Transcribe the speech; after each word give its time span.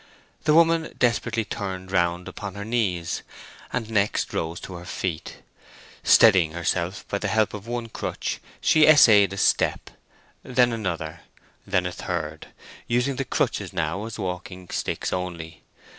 The 0.45 0.55
woman 0.55 0.95
desperately 0.97 1.45
turned 1.45 1.91
round 1.91 2.27
upon 2.27 2.55
her 2.55 2.65
knees, 2.65 3.21
and 3.71 3.87
next 3.91 4.33
rose 4.33 4.59
to 4.61 4.73
her 4.73 4.83
feet. 4.83 5.43
Steadying 6.01 6.53
herself 6.53 7.07
by 7.07 7.19
the 7.19 7.27
help 7.27 7.53
of 7.53 7.67
one 7.67 7.87
crutch, 7.87 8.39
she 8.59 8.87
essayed 8.87 9.31
a 9.31 9.37
step, 9.37 9.91
then 10.41 10.73
another, 10.73 11.19
then 11.67 11.85
a 11.85 11.91
third, 11.91 12.47
using 12.87 13.17
the 13.17 13.25
crutches 13.25 13.73
now 13.73 14.05
as 14.05 14.17
walking 14.17 14.69
sticks 14.69 15.13
only. 15.13 15.61